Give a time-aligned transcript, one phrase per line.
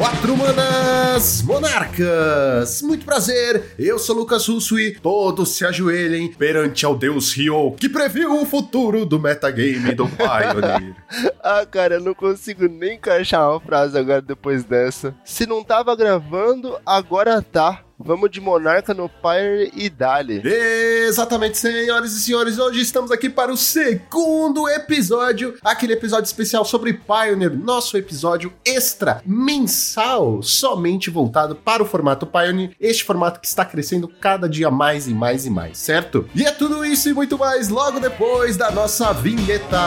[0.00, 2.80] Quatro manas monarcas!
[2.80, 7.86] Muito prazer, eu sou Lucas Russo e todos se ajoelhem perante ao deus Ryo, que
[7.86, 10.96] previu o futuro do metagame do Pioneer.
[11.44, 15.14] ah, cara, eu não consigo nem encaixar uma frase agora depois dessa.
[15.22, 17.84] Se não tava gravando, agora tá.
[18.02, 20.40] Vamos de Monarca no Pyre e Dali.
[20.42, 22.58] Exatamente, senhoras e senhores.
[22.58, 29.20] Hoje estamos aqui para o segundo episódio, aquele episódio especial sobre Pioneer, nosso episódio extra
[29.26, 35.06] mensal, somente voltado para o formato Pioneer, este formato que está crescendo cada dia mais
[35.06, 36.26] e mais e mais, certo?
[36.34, 39.78] E é tudo isso e muito mais logo depois da nossa vinheta.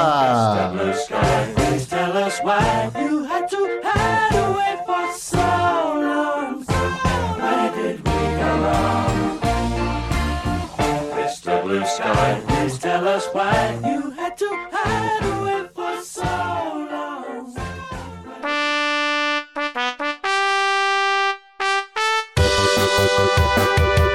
[11.74, 12.42] Blue sky.
[12.48, 16.22] Please tell us why you had to hide away for so
[16.94, 17.56] long.
[23.56, 24.10] Kyo,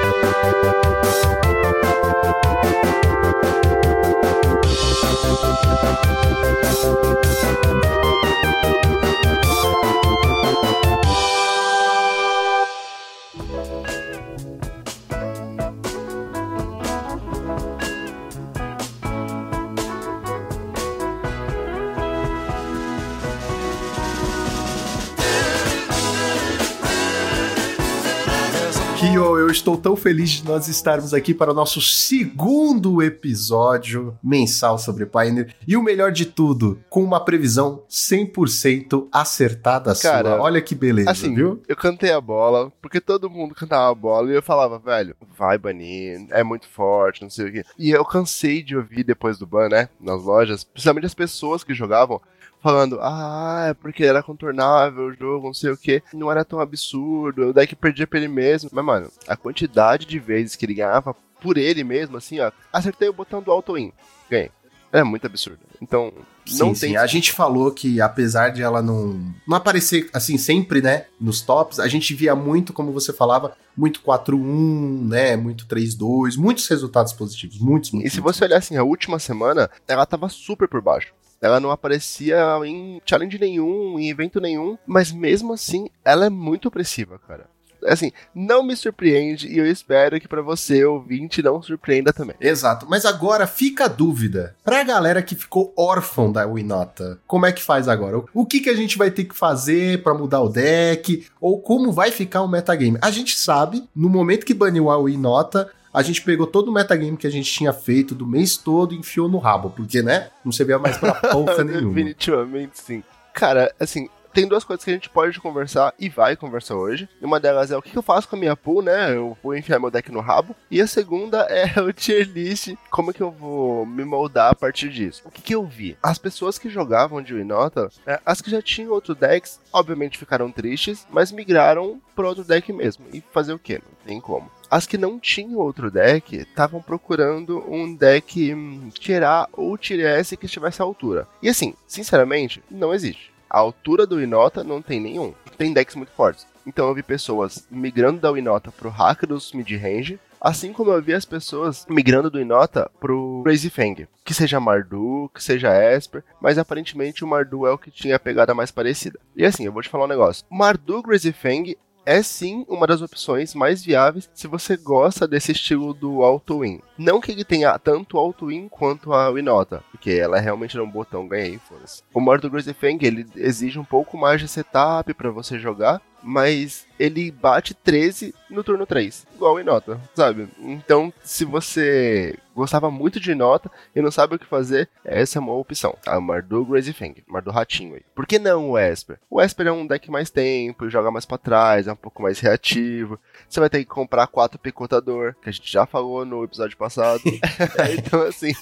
[29.99, 35.53] feliz de nós estarmos aqui para o nosso segundo episódio mensal sobre Pioneer.
[35.67, 40.41] E o melhor de tudo, com uma previsão 100% acertada Cara, sua.
[40.41, 41.61] Olha que beleza, assim, viu?
[41.67, 45.57] Eu cantei a bola, porque todo mundo cantava a bola e eu falava, velho, vai
[45.57, 47.63] banir, é muito forte, não sei o quê.
[47.77, 51.73] E eu cansei de ouvir depois do ban, né, nas lojas, principalmente as pessoas que
[51.73, 52.21] jogavam,
[52.61, 56.59] falando, ah, é porque era contornável o jogo, não sei o que, não era tão
[56.59, 58.69] absurdo, o deck perdia pra ele mesmo.
[58.73, 63.07] Mas, mano, a quantidade de vezes que ele ganhava por ele mesmo, assim, ó, acertei
[63.09, 63.91] o botão do auto-in,
[64.29, 64.51] ganhei.
[64.91, 65.59] É muito absurdo.
[65.79, 66.11] Então,
[66.57, 66.89] não sim, tem.
[66.91, 66.97] Sim.
[66.97, 71.79] A gente falou que, apesar de ela não, não aparecer assim sempre, né, nos tops,
[71.79, 77.59] a gente via muito, como você falava, muito 4-1, né, muito 3-2, muitos resultados positivos,
[77.59, 78.11] muitos, muitos.
[78.11, 81.13] E se você olhar assim, a última semana, ela tava super por baixo.
[81.41, 86.67] Ela não aparecia em challenge nenhum, em evento nenhum, mas mesmo assim, ela é muito
[86.67, 87.47] opressiva, cara
[87.87, 92.35] assim, não me surpreende e eu espero que para você, ouvinte, não surpreenda também.
[92.39, 94.55] Exato, mas agora fica a dúvida.
[94.63, 98.21] Pra galera que ficou órfão da Winota, como é que faz agora?
[98.33, 101.27] O que, que a gente vai ter que fazer para mudar o deck?
[101.39, 102.97] Ou como vai ficar o metagame?
[103.01, 107.17] A gente sabe, no momento que baniu a Winota, a gente pegou todo o metagame
[107.17, 110.29] que a gente tinha feito do mês todo e enfiou no rabo, porque, né?
[110.43, 111.93] Não servia mais pra porra nenhuma.
[111.93, 113.03] Definitivamente sim.
[113.33, 117.09] Cara, assim, tem duas coisas que a gente pode conversar e vai conversar hoje.
[117.21, 119.15] Uma delas é o que eu faço com a minha pool, né?
[119.15, 120.55] Eu vou enfiar meu deck no rabo.
[120.69, 124.55] E a segunda é o tier list, como é que eu vou me moldar a
[124.55, 125.23] partir disso.
[125.25, 125.97] O que, que eu vi?
[126.01, 130.51] As pessoas que jogavam de Winota, é, as que já tinham outro decks, obviamente ficaram
[130.51, 133.05] tristes, mas migraram para outro deck mesmo.
[133.11, 133.81] E fazer o quê?
[133.83, 134.49] Não tem como.
[134.69, 140.37] As que não tinham outro deck estavam procurando um deck hum, tirar ou tirar S
[140.37, 141.27] que estivesse à altura.
[141.41, 143.31] E assim, sinceramente, não existe.
[143.49, 145.33] A altura do Inota não tem nenhum.
[145.57, 146.45] Tem decks muito fortes.
[146.67, 151.25] Então eu vi pessoas migrando da Inota pro Rakdos mid-range, assim como eu vi as
[151.25, 154.07] pessoas migrando do Inota pro Crazy Fang.
[154.23, 158.19] Que seja Mardu, que seja Esper, mas aparentemente o Mardu é o que tinha a
[158.19, 159.19] pegada mais parecida.
[159.35, 160.45] E assim, eu vou te falar um negócio.
[160.47, 161.75] Mardu Crazy Fang
[162.09, 166.81] é sim uma das opções mais viáveis se você gosta desse estilo do auto-win.
[166.97, 171.27] Não que ele tenha tanto auto-win quanto a Winota, porque ela é realmente um botão,
[171.27, 172.01] ganhei, foda-se.
[172.11, 176.01] O modo do Crazy Fang, ele exige um pouco mais de setup para você jogar,
[176.23, 180.49] mas ele bate 13 no turno 3, igual em nota, sabe?
[180.59, 185.41] Então, se você gostava muito de nota e não sabe o que fazer, essa é
[185.41, 185.95] uma opção.
[186.05, 188.01] A Mardu Crazy Fang, Mardu Ratinho aí.
[188.13, 189.17] Por que não o Esper?
[189.29, 192.39] O Esper é um deck mais tempo, joga mais para trás, é um pouco mais
[192.39, 193.19] reativo.
[193.47, 197.21] Você vai ter que comprar quatro picotador, que a gente já falou no episódio passado.
[197.97, 198.53] então, assim,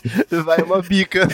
[0.46, 1.28] vai uma bica.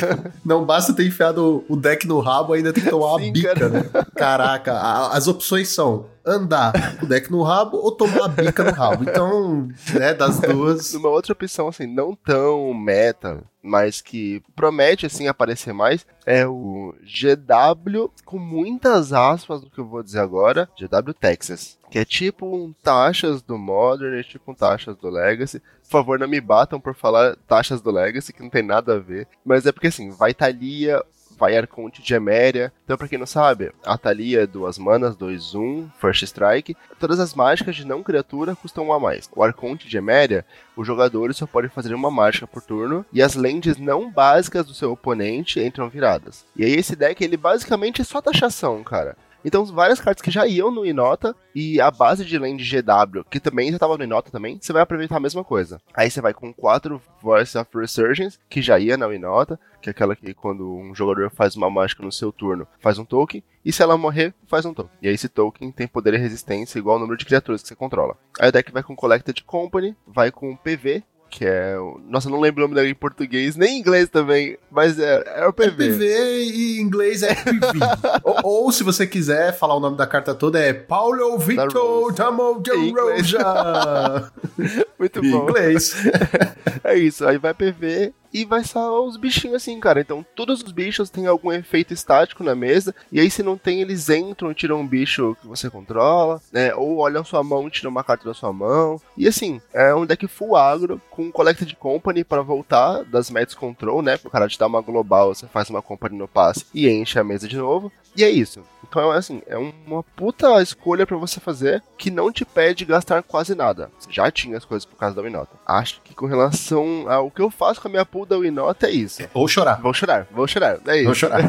[0.45, 3.53] Não basta ter enfiado o deck no rabo, ainda tem que tomar Sim, uma bica,
[3.53, 3.69] cara.
[3.69, 3.83] né?
[4.15, 8.71] Caraca, as opções são andar com o deck no rabo ou tomar a bica no
[8.71, 9.03] rabo.
[9.03, 10.93] Então, né, das duas.
[10.93, 16.93] Uma outra opção, assim, não tão meta, mas que promete, assim, aparecer mais, é o
[17.01, 21.77] GW, com muitas aspas do que eu vou dizer agora, GW Texas.
[21.89, 25.59] Que é tipo um taxas do Modern, é tipo um taxas do Legacy.
[25.83, 28.99] Por favor, não me batam por falar taxas do Legacy, que não tem nada a
[28.99, 29.27] ver.
[29.45, 31.03] Mas é porque, assim, vai Thalia,
[31.37, 32.71] vai Arconte de Eméria.
[32.83, 36.75] Então, pra quem não sabe, a Thalia é duas manas, 2, 1, um, First Strike.
[36.99, 39.29] Todas as mágicas de não criatura custam um a mais.
[39.35, 40.45] O Arconte de Eméria,
[40.75, 44.73] o jogador só pode fazer uma mágica por turno, e as lands não básicas do
[44.73, 46.45] seu oponente entram viradas.
[46.55, 49.15] E aí esse deck, ele basicamente é só taxação, cara.
[49.45, 53.39] Então, várias cartas que já iam no Inota e a base de land GW, que
[53.39, 55.81] também já estava no Inota também, você vai aproveitar a mesma coisa.
[55.93, 59.91] Aí você vai com quatro Voice of Resurgence, que já ia na Inota, que é
[59.91, 63.71] aquela que quando um jogador faz uma mágica no seu turno, faz um token, e
[63.71, 64.91] se ela morrer, faz um token.
[65.01, 67.75] E aí esse token tem poder e resistência igual ao número de criaturas que você
[67.75, 68.17] controla.
[68.39, 71.75] Aí o deck vai com Collected Company, vai com PV, que é.
[72.07, 75.47] Nossa, não lembro o nome dele em português, nem em inglês também, mas é, é
[75.47, 75.65] o PV.
[75.65, 77.79] É PV e em inglês é PV.
[78.23, 82.61] ou, ou, se você quiser falar o nome da carta toda, é Paulo Victor Damo
[82.61, 84.31] de Roja.
[84.99, 85.27] Muito bom.
[85.27, 85.95] Em inglês.
[86.83, 90.01] é isso, aí vai PV e vai só os bichinhos assim, cara.
[90.01, 93.81] Então, todos os bichos têm algum efeito estático na mesa, e aí se não tem,
[93.81, 96.73] eles entram e tiram um bicho que você controla, né?
[96.73, 98.99] Ou olham sua mão e tiram uma carta da sua mão.
[99.15, 104.01] E assim, é um deck full agro, com Collected Company para voltar das Mets Control,
[104.01, 104.17] né?
[104.17, 107.23] Pro cara te dar uma global, você faz uma Company no passe e enche a
[107.23, 107.91] mesa de novo.
[108.15, 108.61] E é isso.
[108.87, 113.23] Então, é assim, é uma puta escolha para você fazer que não te pede gastar
[113.23, 113.89] quase nada.
[113.97, 115.57] Você já tinha as coisas por causa da Winota.
[115.65, 118.91] Acho que com relação ao que eu faço com a minha pool da Winota é
[118.91, 119.23] isso.
[119.33, 119.81] Ou chorar.
[119.81, 120.79] Vou chorar, vou chorar.
[120.87, 121.05] É isso.
[121.05, 121.41] Vou chorar.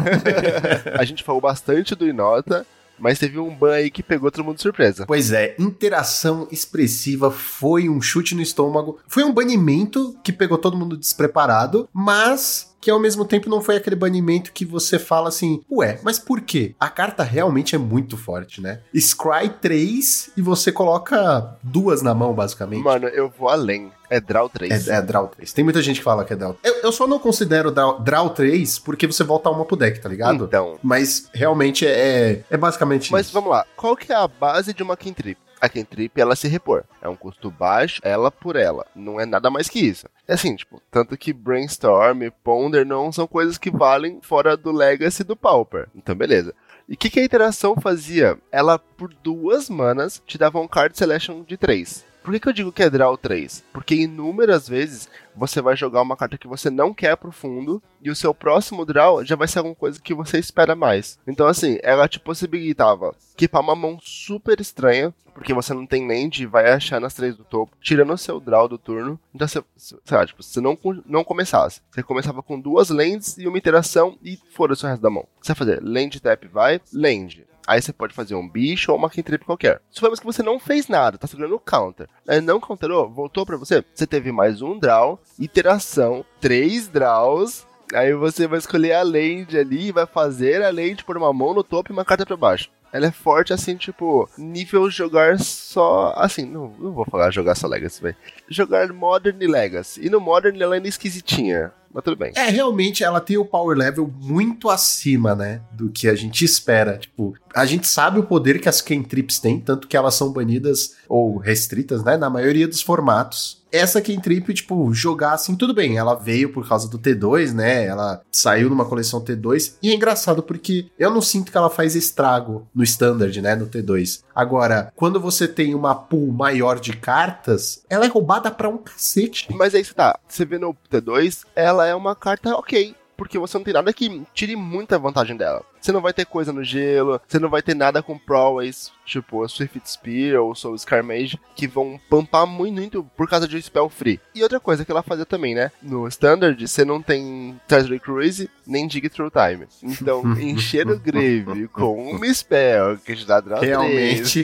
[0.98, 2.66] a gente falou bastante do Inota.
[2.98, 5.04] Mas teve um ban aí que pegou todo mundo de surpresa.
[5.06, 9.00] Pois é, interação expressiva foi um chute no estômago.
[9.08, 13.76] Foi um banimento que pegou todo mundo despreparado, mas que ao mesmo tempo não foi
[13.76, 16.74] aquele banimento que você fala assim, ué, mas por quê?
[16.78, 18.80] A carta realmente é muito forte, né?
[18.94, 22.84] Scry 3 e você coloca duas na mão, basicamente.
[22.84, 23.90] Mano, eu vou além.
[24.10, 24.88] É Draw 3.
[24.88, 25.52] É, é Draw 3.
[25.52, 26.56] Tem muita gente que fala que é Draw.
[26.62, 30.08] Eu, eu só não considero draw, draw 3 porque você volta uma pro deck, tá
[30.08, 30.44] ligado?
[30.44, 30.78] Então.
[30.82, 33.34] Mas realmente é, é basicamente Mas isso.
[33.34, 33.66] vamos lá.
[33.76, 35.38] Qual que é a base de uma Kentrip?
[35.64, 36.84] a Kentrip ela se repor.
[37.00, 38.86] É um custo baixo, ela por ela.
[38.94, 40.06] Não é nada mais que isso.
[40.28, 45.24] É assim, tipo, tanto que Brainstorm, Ponder não são coisas que valem fora do Legacy
[45.24, 45.88] do Pauper.
[45.94, 46.54] Então, beleza.
[46.86, 48.38] E o que, que, a interação fazia?
[48.52, 52.04] Ela, por duas manas, te dava um card selection de três.
[52.24, 53.62] Por que, que eu digo que é draw 3?
[53.70, 58.10] Porque inúmeras vezes você vai jogar uma carta que você não quer pro fundo e
[58.10, 61.18] o seu próximo draw já vai ser alguma coisa que você espera mais.
[61.26, 66.42] Então, assim, ela te possibilitava equipar uma mão super estranha, porque você não tem land
[66.42, 69.20] e vai achar nas três do topo, tirando o seu draw do turno.
[69.34, 71.82] Então, você, sei lá, tipo, você não, não começasse.
[71.90, 75.28] Você começava com duas lands e uma interação e foda-se o resto da mão.
[75.42, 77.44] Você vai fazer land tap vai, land.
[77.66, 79.80] Aí você pode fazer um bicho ou uma cantrip qualquer.
[79.90, 82.08] Suponhamos que você não fez nada, tá segurando o counter.
[82.28, 83.82] Aí não counterou, voltou para você.
[83.94, 87.66] Você teve mais um draw, iteração, três draws.
[87.94, 91.64] Aí você vai escolher a land ali, vai fazer a land por uma mão no
[91.64, 92.70] topo e uma carta para baixo.
[92.92, 96.12] Ela é forte assim, tipo, nível jogar só.
[96.16, 98.16] Assim, não, não vou falar jogar só Legacy, velho.
[98.48, 100.06] Jogar Modern e Legacy.
[100.06, 102.32] E no Modern ela é esquisitinha mas tudo bem.
[102.34, 106.98] É, realmente ela tem o power level muito acima, né, do que a gente espera.
[106.98, 110.96] Tipo, a gente sabe o poder que as Kentrips têm, tanto que elas são banidas
[111.08, 113.62] ou restritas, né, na maioria dos formatos.
[113.74, 117.84] Essa Kentrip, tipo, jogar assim, tudo bem, ela veio por causa do T2, né?
[117.84, 119.74] Ela saiu numa coleção T2.
[119.82, 123.56] E é engraçado porque eu não sinto que ela faz estrago no Standard, né?
[123.56, 124.22] No T2.
[124.32, 129.48] Agora, quando você tem uma pool maior de cartas, ela é roubada pra um cacete.
[129.52, 133.56] Mas aí você tá, você vê no T2, ela é uma carta ok porque você
[133.56, 135.64] não tem nada que tire muita vantagem dela.
[135.84, 139.42] Você não vai ter coisa no gelo, você não vai ter nada com prowess, tipo
[139.42, 143.60] a Swift Spear ou Soul Scarmage, que vão pampar muito, muito por causa de um
[143.60, 144.18] spell free.
[144.34, 145.70] E outra coisa que ela fazia também, né?
[145.82, 149.66] No Standard, você não tem Treasury Cruise nem Dig Through Time.
[149.82, 154.42] Então, encher o Grave com uma spell que te dá draw Realmente.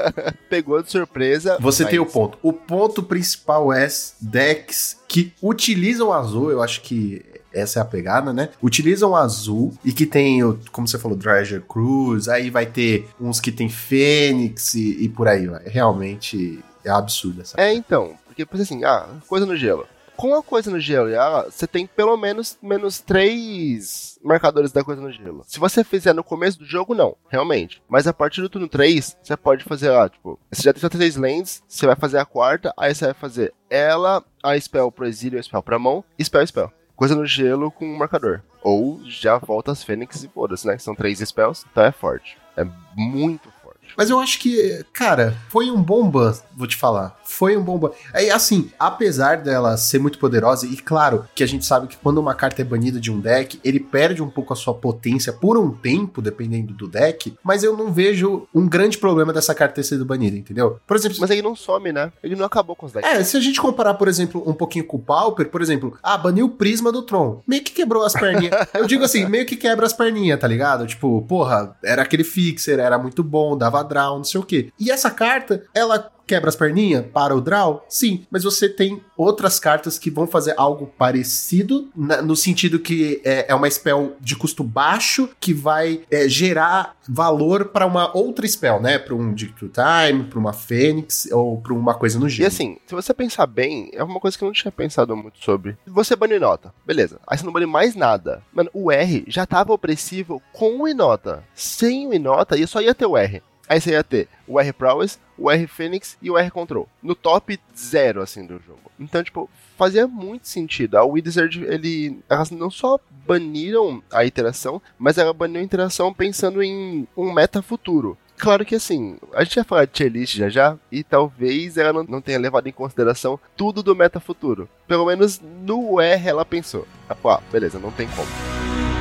[0.48, 1.58] pegou de surpresa.
[1.60, 1.90] Você mas...
[1.90, 2.38] tem o ponto.
[2.42, 3.86] O ponto principal é
[4.22, 8.50] decks que utilizam azul, eu acho que essa é a pegada, né?
[8.62, 10.40] Utilizam azul e que tem,
[10.72, 15.28] como você falou, Treasure Cruise, aí vai ter uns que tem Fênix e, e por
[15.28, 15.62] aí, vai.
[15.64, 17.60] Realmente é absurdo essa.
[17.60, 19.86] É, então, porque assim, ah, coisa no gelo.
[20.16, 21.10] Com a coisa no gelo,
[21.44, 25.44] você tem pelo menos menos três marcadores da coisa no gelo.
[25.46, 27.80] Se você fizer no começo do jogo, não, realmente.
[27.88, 31.14] Mas a partir do turno 3, você pode fazer, ah, tipo, você já tem três
[31.14, 35.38] lands, você vai fazer a quarta, aí você vai fazer ela, a spell pro exílio,
[35.38, 38.42] a spell pra mão, spell, spell coisa no gelo com um marcador.
[38.60, 40.76] Ou já volta as Fênix e foda-se, né?
[40.78, 42.36] São três spells, então é forte.
[42.56, 43.52] É muito.
[43.98, 47.18] Mas eu acho que, cara, foi um bom ban, vou te falar.
[47.24, 47.90] Foi um bom ban.
[48.14, 52.18] É assim, apesar dela ser muito poderosa, e claro que a gente sabe que quando
[52.18, 55.58] uma carta é banida de um deck, ele perde um pouco a sua potência por
[55.58, 59.82] um tempo, dependendo do deck, mas eu não vejo um grande problema dessa carta ter
[59.82, 60.78] sido banida, entendeu?
[60.86, 61.18] Por exemplo.
[61.20, 62.12] Mas ele não some, né?
[62.22, 63.10] Ele não acabou com os decks.
[63.10, 66.16] É, se a gente comparar, por exemplo, um pouquinho com o Pauper, por exemplo, ah,
[66.16, 67.42] baniu o Prisma do Tron.
[67.48, 68.54] Meio que quebrou as perninhas.
[68.74, 70.86] eu digo assim, meio que quebra as perninhas, tá ligado?
[70.86, 74.70] Tipo, porra, era aquele fixer, era muito bom, dava draw, não sei o quê.
[74.78, 77.84] E essa carta, ela quebra as perninhas para o draw?
[77.88, 83.20] Sim, mas você tem outras cartas que vão fazer algo parecido, na, no sentido que
[83.24, 88.46] é, é, uma spell de custo baixo que vai é, gerar valor para uma outra
[88.46, 88.98] spell, né?
[88.98, 92.44] Para um Dict Time, para uma Fênix ou para uma coisa no gelo.
[92.44, 95.42] E assim, se você pensar bem, é uma coisa que eu não tinha pensado muito
[95.42, 95.78] sobre.
[95.86, 97.18] Você bane Inota, beleza.
[97.26, 98.42] Aí você não bane mais nada.
[98.52, 101.42] Mano, o R já tava opressivo com o Inota.
[101.54, 103.42] Sem o Inota, ia só ia ter o R.
[103.68, 106.88] Aí você ia ter o R Prowess, o R Phoenix e o R Control.
[107.02, 108.90] No top zero, assim, do jogo.
[108.98, 110.96] Então, tipo, fazia muito sentido.
[110.96, 112.18] A Wizard, ele.
[112.28, 117.60] Elas não só baniram a interação, mas ela baniu a interação pensando em um meta
[117.62, 118.16] futuro.
[118.38, 121.92] Claro que assim, a gente vai falar de tier list já já, e talvez ela
[121.92, 124.68] não, não tenha levado em consideração tudo do meta futuro.
[124.86, 126.86] Pelo menos no R ela pensou.
[127.10, 128.97] Ah, beleza, não tem como.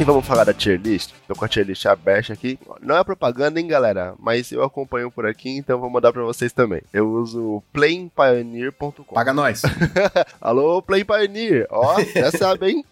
[0.00, 1.12] E vamos falar da tier list?
[1.28, 2.58] Tô com a tier list aberta aqui.
[2.80, 4.14] Não é propaganda, hein, galera?
[4.18, 6.82] Mas eu acompanho por aqui, então vou mandar pra vocês também.
[6.92, 9.14] Eu uso playpioneer.com.
[9.14, 9.62] Paga nós.
[10.40, 11.68] Alô, Play Pioneer.
[11.70, 12.84] Ó, já sabe, hein?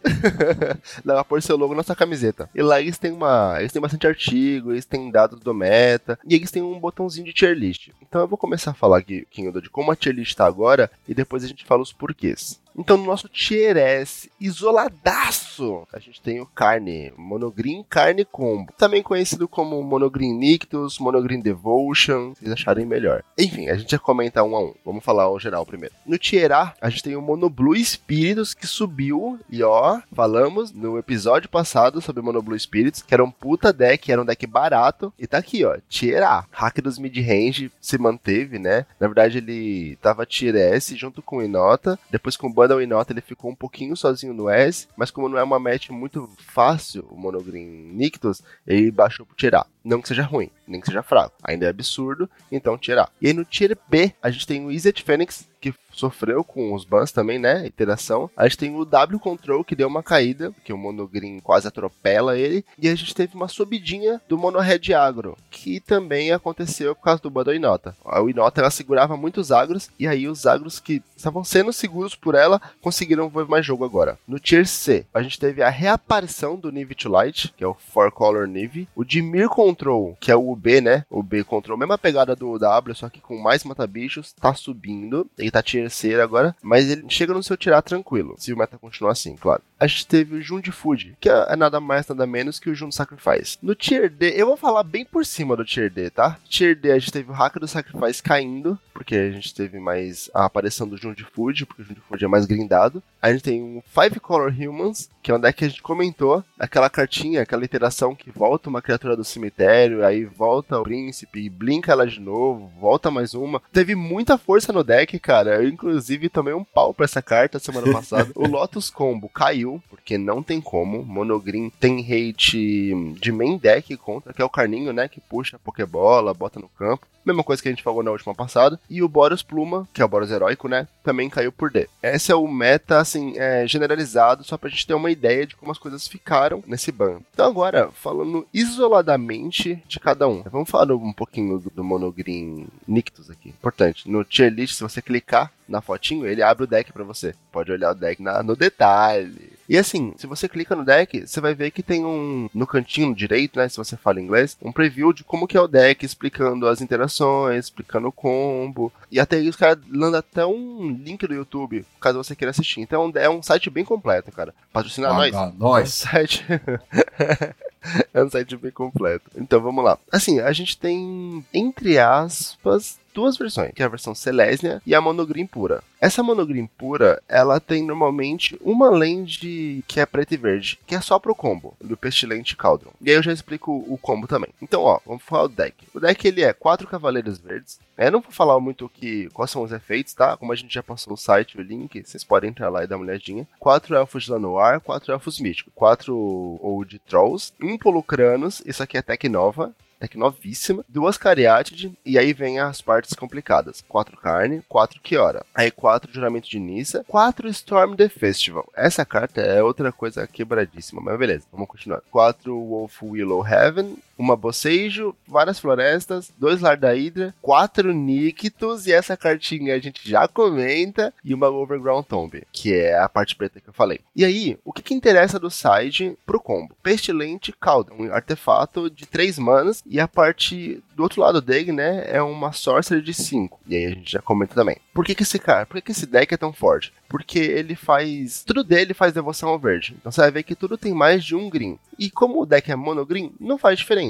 [1.04, 2.48] Dá pra pôr seu logo na sua camiseta.
[2.54, 3.56] E lá eles têm uma.
[3.58, 6.18] Eles têm bastante artigo, eles têm dados do meta.
[6.24, 7.88] E eles têm um botãozinho de tier list.
[8.00, 10.88] Então eu vou começar a falar aqui, Kinho, de como a tier list tá agora.
[11.08, 12.60] E depois a gente fala os porquês.
[12.76, 18.72] Então, no nosso Tier S, isoladaço, a gente tem o Carne, Monogreen Carne Combo.
[18.78, 23.22] Também conhecido como Monogreen Nictus, Monogreen Devotion, se vocês acharem melhor.
[23.38, 24.74] Enfim, a gente vai comentar um a um.
[24.84, 25.94] Vamos falar o geral primeiro.
[26.06, 30.98] No Tier A, a gente tem o Monoblue Spiritus, que subiu, e ó, falamos no
[30.98, 35.26] episódio passado sobre Monoblue Spirits, que era um puta deck, era um deck barato, e
[35.26, 36.44] tá aqui, ó, Tier A.
[36.50, 38.86] Hack dos mid-range se manteve, né?
[38.98, 43.12] Na verdade, ele tava Tier S junto com o Inota, depois com o Bundle Inota
[43.12, 47.06] ele ficou um pouquinho sozinho no S, mas como não é uma match muito fácil,
[47.10, 49.66] o Monogreen Nictus, ele baixou pro tirar.
[49.84, 51.34] Não que seja ruim, nem que seja fraco.
[51.42, 53.10] Ainda é absurdo, então tirar.
[53.20, 56.84] E aí no tier B, a gente tem o Izzet Fênix, que sofreu com os
[56.84, 57.66] bans também, né?
[57.66, 58.30] Interação.
[58.36, 62.38] A gente tem o W Control, que deu uma caída, que o Monogreen quase atropela
[62.38, 62.64] ele.
[62.78, 67.20] E a gente teve uma subidinha do Mono Red Agro, que também aconteceu por causa
[67.20, 67.94] do Bundle Inota.
[68.04, 72.34] A Inota, ela segurava muitos agros, e aí os agros que estavam sendo seguros por
[72.34, 74.18] ela, conseguiram ver mais jogo agora.
[74.26, 77.74] No Tier C, a gente teve a reaparição do Nive to Light, que é o
[77.74, 78.88] Four Color Nive.
[78.94, 81.04] O Dimir Control, que é o B, né?
[81.08, 85.28] O B Control, mesma pegada do W, só que com mais mata-bichos, tá subindo.
[85.38, 89.12] Ele tá terceiro agora, mas ele chega no seu tirar tranquilo, se o meta continuar
[89.12, 89.62] assim, claro.
[89.80, 92.74] A gente teve o Jun de Food, que é nada mais, nada menos que o
[92.74, 93.56] Jun Sacrifice.
[93.62, 96.38] No Tier D, eu vou falar bem por cima do Tier D, tá?
[96.48, 100.30] Tier D, a gente teve o Hack do Sacrifice caindo, porque a gente teve mais
[100.34, 103.02] a aparição do Jun de Food, porque o Jun de Food é mais grindado.
[103.22, 106.42] A gente tem o Five Color Humans, que é um deck que a gente comentou,
[106.58, 111.92] aquela cartinha, aquela interação que volta uma criatura do cemitério, aí volta o príncipe, blinka
[111.92, 113.62] ela de novo, volta mais uma.
[113.72, 115.56] Teve muita força no deck, cara.
[115.56, 118.30] Eu, inclusive, tomei um pau pra essa carta semana passada.
[118.34, 121.04] o Lotus Combo caiu, porque não tem como.
[121.04, 125.08] Monogreen tem hate de main deck contra, que é o Carninho, né?
[125.08, 127.06] Que puxa a Pokébola, bota no campo.
[127.24, 128.80] Mesma coisa que a gente falou na última passada.
[128.88, 130.88] E o Boros Pluma, que é o Boros Heróico, né?
[131.04, 131.88] Também caiu por D.
[132.02, 135.70] Esse é o meta, assim, é, generalizado, só pra gente ter uma ideia de como
[135.70, 137.20] as coisas ficaram nesse ban.
[137.32, 140.42] Então agora, falando isoladamente de cada um.
[140.50, 143.50] Vamos falar um pouquinho do, do Monogreen Nictus aqui.
[143.50, 147.34] Importante, no tier list, se você clicar na fotinho, ele abre o deck para você.
[147.52, 149.59] Pode olhar o deck na, no detalhe.
[149.70, 153.14] E assim, se você clica no deck, você vai ver que tem um no cantinho
[153.14, 156.66] direito, né, se você fala inglês, um preview de como que é o deck, explicando
[156.66, 158.92] as interações, explicando o combo.
[159.12, 162.80] E até aí os caras mandam até um link do YouTube, caso você queira assistir.
[162.80, 164.52] Então é um site bem completo, cara.
[164.72, 165.32] Patrocinar nós.
[165.56, 166.04] Nós.
[166.10, 166.44] É um site
[168.12, 169.30] é um site bem completo.
[169.36, 169.96] Então vamos lá.
[170.10, 175.00] Assim, a gente tem, entre aspas, duas versões, que é a versão Selesnya e a
[175.00, 175.80] Monogreen pura.
[176.00, 181.00] Essa Monogreen pura, ela tem normalmente uma land que é preta e verde, que é
[181.00, 182.92] só pro combo, do Pestilente Cauldron.
[183.02, 184.48] E aí eu já explico o combo também.
[184.62, 185.74] Então, ó, vamos falar o deck.
[185.94, 187.78] O deck, ele é quatro Cavaleiros Verdes.
[187.98, 190.38] Eu não vou falar muito que, quais são os efeitos, tá?
[190.38, 192.96] Como a gente já passou o site, o link, vocês podem entrar lá e dar
[192.96, 193.46] uma olhadinha.
[193.58, 199.02] Quatro Elfos de Lanoir, quatro Elfos Místicos, quatro Old Trolls, um Polucranos, isso aqui é
[199.02, 203.84] tech nova, tech novíssima, duas Cariátide, e aí vem as partes complicadas.
[203.86, 205.44] Quatro carne, quatro Kiora.
[205.54, 208.66] Aí quatro Juramento de Nissa, quatro Storm the Festival.
[208.74, 212.00] Essa carta é outra coisa quebradíssima, mas beleza, vamos continuar.
[212.10, 218.92] Quatro Wolf Willow Heaven, uma Bocejo, várias florestas, dois Lar da Hydra, quatro Nictus, e
[218.92, 223.60] essa cartinha a gente já comenta, e uma Overground Tomb, que é a parte preta
[223.60, 224.00] que eu falei.
[224.14, 226.76] E aí, o que, que interessa do side pro combo?
[226.82, 232.04] Pestilente Cauldron, um artefato de 3 manas, e a parte do outro lado dele, né,
[232.06, 233.58] é uma Sorcerer de 5.
[233.66, 234.76] E aí a gente já comenta também.
[234.92, 236.92] Por que, que esse cara, por que, que esse deck é tão forte?
[237.08, 238.44] Porque ele faz.
[238.44, 239.96] Tudo dele faz devoção ao verde.
[239.98, 241.78] Então você vai ver que tudo tem mais de um green.
[241.98, 244.09] E como o deck é mono green, não faz diferença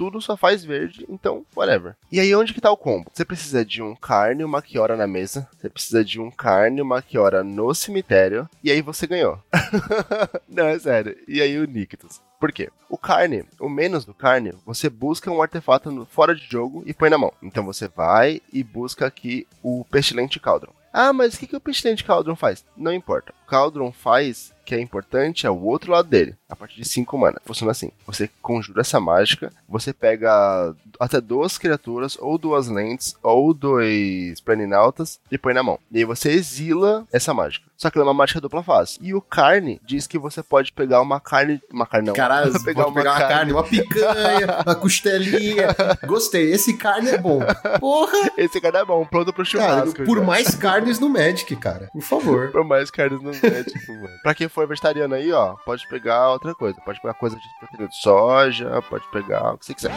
[0.00, 1.94] tudo só faz verde, então, whatever.
[2.10, 3.10] E aí, onde que tá o combo?
[3.12, 6.78] Você precisa de um carne e uma Kiora na mesa, você precisa de um carne
[6.78, 9.38] e uma Kiora no cemitério, e aí você ganhou.
[10.48, 11.14] Não, é sério.
[11.28, 12.20] E aí o Nictus.
[12.40, 12.70] Por quê?
[12.88, 17.10] O carne, o menos do carne, você busca um artefato fora de jogo e põe
[17.10, 17.34] na mão.
[17.42, 20.72] Então você vai e busca aqui o Pestilente Cauldron.
[20.92, 22.64] Ah, mas o que, que o Pestilente Cauldron faz?
[22.76, 23.32] Não importa.
[23.46, 27.18] O Cauldron faz que é importante é o outro lado dele, a partir de 5
[27.18, 27.40] mana.
[27.44, 33.52] Funciona assim: você conjura essa mágica, você pega até duas criaturas, ou duas lentes, ou
[33.52, 35.80] dois planinautas, e põe na mão.
[35.90, 37.68] E aí você exila essa mágica.
[37.76, 38.98] Só que ela é uma mágica dupla face.
[39.00, 41.60] E o carne diz que você pode pegar uma carne.
[41.72, 42.14] Uma carne não.
[42.14, 43.52] Caralho, você pegar, uma, pegar carne.
[43.52, 45.66] uma carne, uma picanha, uma costelinha.
[46.06, 47.40] Gostei, esse carne é bom.
[47.80, 48.30] Porra!
[48.36, 49.94] Esse carne é bom, pronto pro churrasco.
[49.94, 51.88] Cara, por mais carnes no Magic, cara.
[51.92, 52.50] Por favor.
[52.50, 54.18] por mais carnes no Magic, mano.
[54.22, 56.80] Pra quem for vegetariano aí, ó, pode pegar outra coisa.
[56.80, 59.92] Pode pegar coisa de proteína de soja, pode pegar o que você quiser.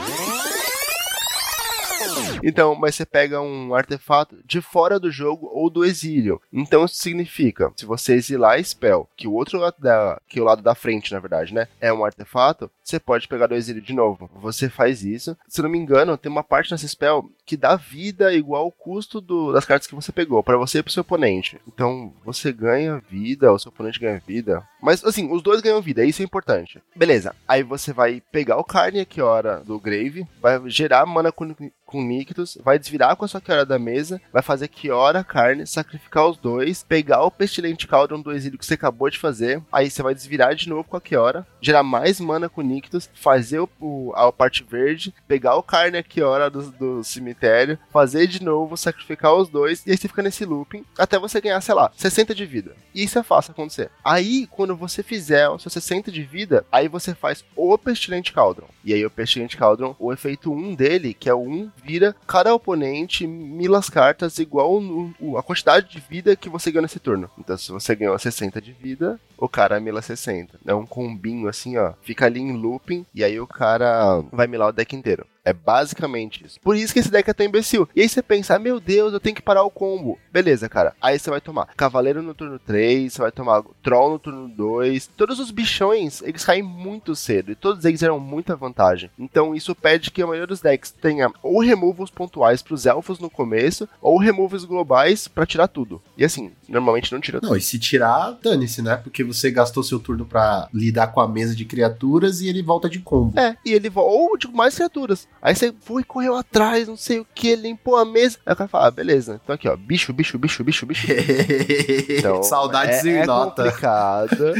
[2.43, 6.41] Então, mas você pega um artefato de fora do jogo ou do exílio.
[6.51, 10.43] Então isso significa, se você exilar a spell, que o outro lado da, que o
[10.43, 13.93] lado da frente, na verdade, né, é um artefato, você pode pegar do exílio de
[13.93, 14.29] novo.
[14.35, 15.37] Você faz isso.
[15.47, 19.21] Se não me engano, tem uma parte nessa spell que dá vida igual ao custo
[19.21, 21.59] do, das cartas que você pegou, para você e pro seu oponente.
[21.67, 24.63] Então, você ganha vida, o seu oponente ganha vida.
[24.81, 26.81] Mas, assim, os dois ganham vida, isso é importante.
[26.95, 31.53] Beleza, aí você vai pegar o Carne aqui, hora do Grave, vai gerar mana com,
[31.85, 36.27] com Nictus, vai desvirar com a sua Kiora da mesa, vai fazer Kiora, Carne, sacrificar
[36.27, 40.01] os dois, pegar o Pestilente Cauldron do exílio que você acabou de fazer, aí você
[40.03, 44.13] vai desvirar de novo com a Kiora, gerar mais mana com Nictus, fazer o, o,
[44.15, 49.33] a parte verde, pegar o Carne aqui, hora do, do cemitério, fazer de novo, sacrificar
[49.33, 52.45] os dois, e aí você fica nesse looping até você ganhar, sei lá, 60 de
[52.45, 52.75] vida.
[52.93, 53.89] E isso é fácil acontecer.
[54.03, 58.67] Aí, quando você fizer o seu 60 de vida, aí você faz o Pestilente Cauldron.
[58.83, 62.55] E aí o Pestilente Cauldron, o efeito 1 dele, que é o 1, vira cada
[62.55, 67.29] oponente mil as cartas igual no, a quantidade de vida que você ganhou nesse turno.
[67.37, 70.59] Então, se você ganhou 60 de vida, o cara mila 60.
[70.65, 71.93] É um combinho assim, ó.
[72.01, 75.27] Fica ali em looping e aí o cara vai milar o deck inteiro.
[75.45, 76.59] É basicamente isso.
[76.61, 77.87] Por isso que esse deck é tão imbecil.
[77.95, 80.17] E aí você pensa, ah, meu Deus, eu tenho que parar o combo.
[80.31, 80.95] Beleza, cara.
[81.01, 85.07] Aí você vai tomar Cavaleiro no turno 3, você vai tomar Troll no turno 2.
[85.17, 87.51] Todos os bichões, eles caem muito cedo.
[87.51, 89.11] E todos eles geram muita vantagem.
[89.19, 93.29] Então isso pede que a maioria dos decks tenha ou removals pontuais pros elfos no
[93.29, 96.01] começo, ou removals globais para tirar tudo.
[96.17, 97.49] E assim, normalmente não tira tudo.
[97.49, 98.95] Não, e se tirar, dane-se, né?
[98.95, 102.89] Porque você gastou seu turno para lidar com a mesa de criaturas e ele volta
[102.89, 103.37] de combo.
[103.37, 104.13] É, e ele volta.
[104.13, 105.27] Ou, tipo, mais criaturas.
[105.43, 108.37] Aí você foi, correu atrás, não sei o que, limpou a mesa.
[108.45, 109.41] Aí o cara fala, ah, beleza.
[109.43, 111.07] Então aqui, ó, bicho, bicho, bicho, bicho, bicho.
[112.17, 113.63] então, Saudades é, em é nota.
[113.63, 114.53] complicado.